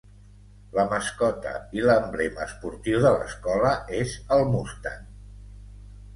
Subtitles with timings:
[0.77, 5.07] La mascota i l'emblema esportiu de l'escola és el mustang.